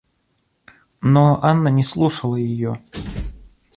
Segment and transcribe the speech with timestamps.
[1.03, 2.81] Но Анна не слушала ее.